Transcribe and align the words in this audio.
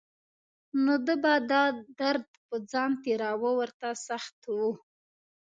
نو 0.83 0.93
ده 1.05 1.15
به 1.23 1.33
دا 1.51 1.63
درد 1.99 2.25
په 2.47 2.55
ځان 2.71 2.91
تېراوه 3.03 3.51
ورته 3.59 3.87
سخت 4.07 4.37
و. 4.57 4.59